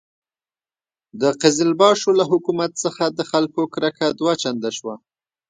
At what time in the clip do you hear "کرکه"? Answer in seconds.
3.73-4.07